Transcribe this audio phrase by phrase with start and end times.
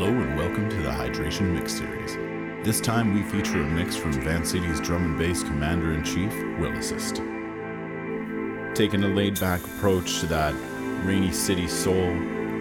[0.00, 2.14] Hello and welcome to the Hydration Mix Series.
[2.64, 6.32] This time we feature a mix from Van City's drum and bass commander in chief,
[6.58, 7.16] Willisist.
[8.74, 10.54] Taking a laid back approach to that
[11.04, 12.14] rainy city soul,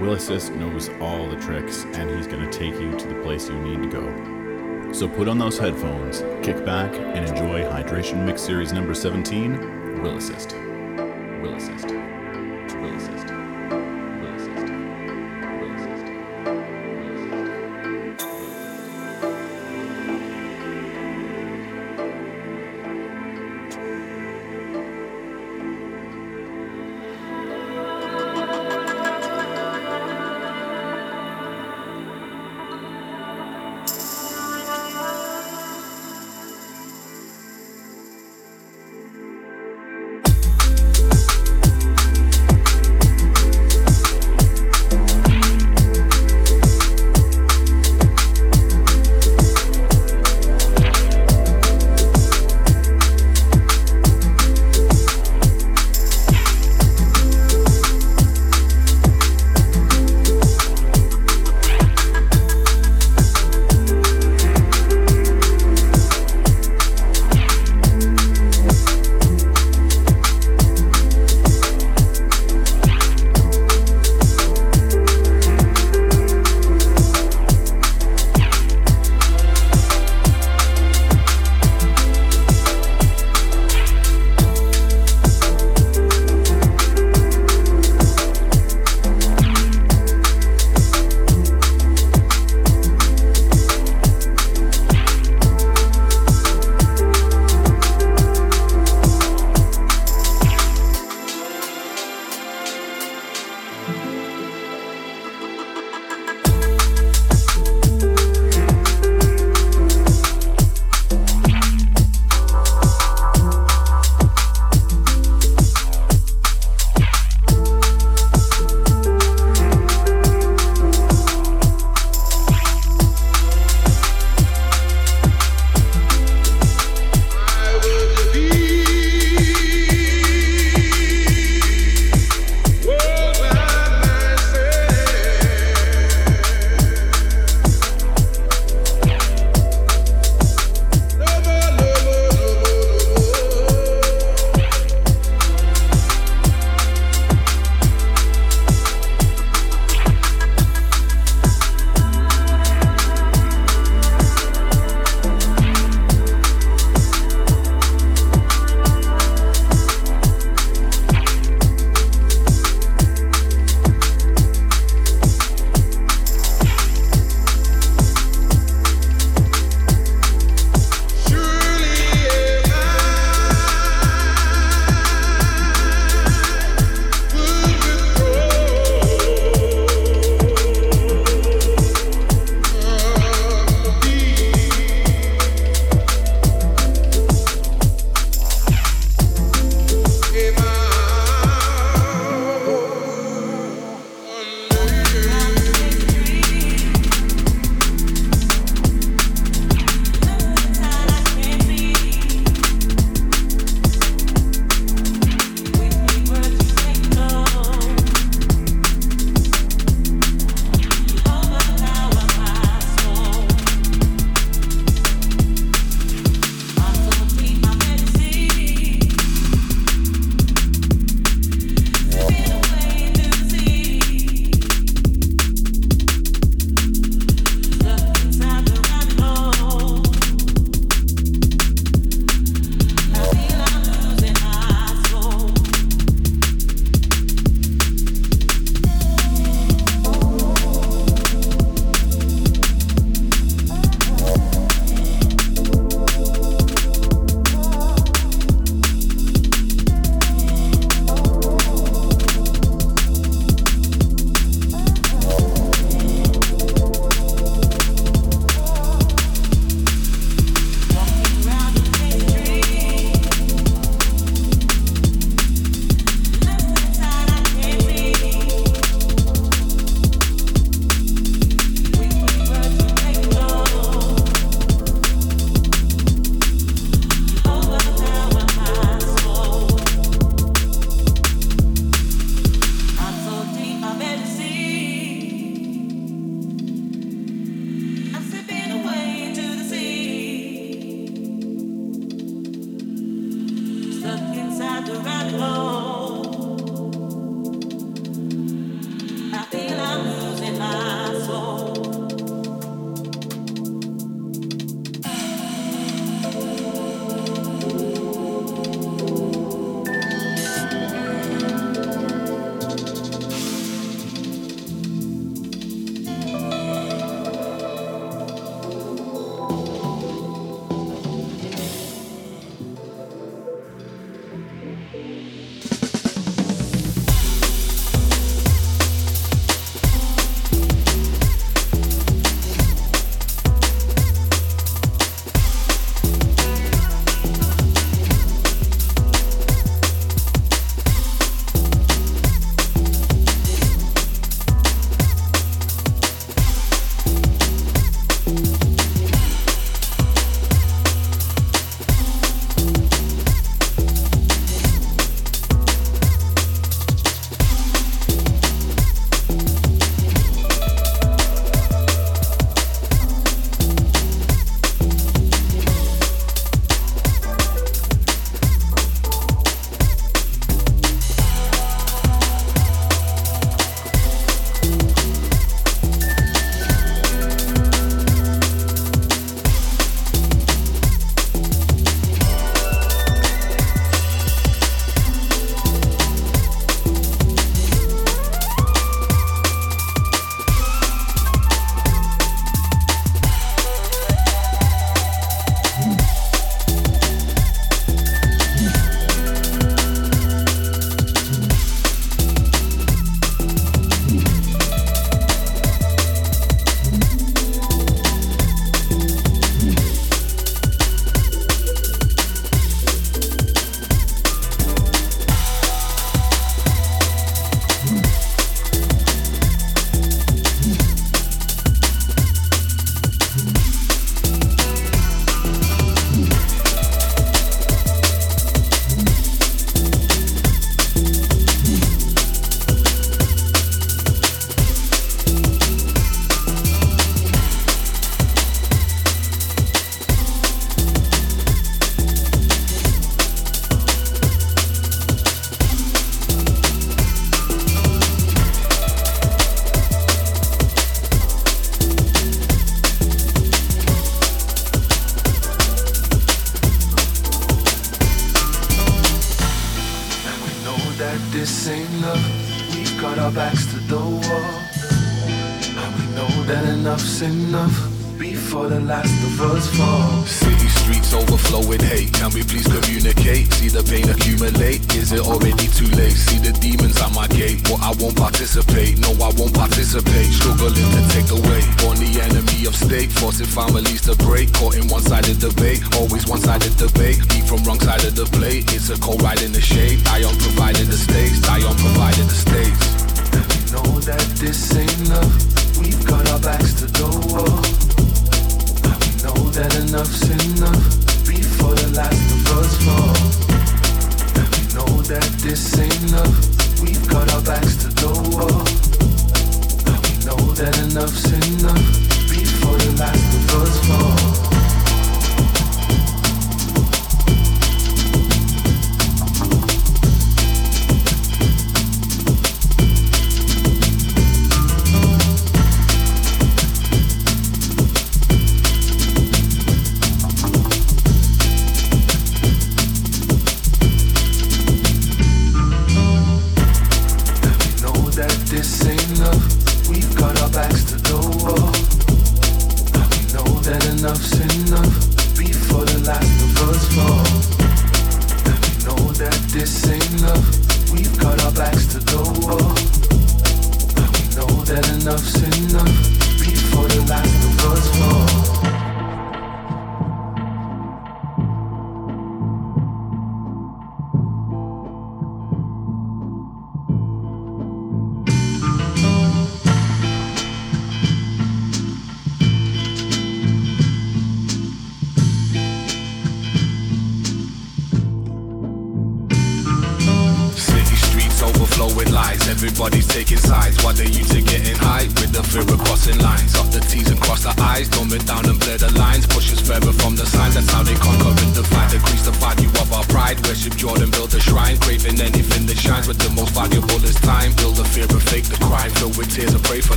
[0.00, 3.54] Willisist knows all the tricks and he's going to take you to the place you
[3.60, 4.92] need to go.
[4.92, 11.89] So put on those headphones, kick back, and enjoy Hydration Mix Series number 17, Willisist.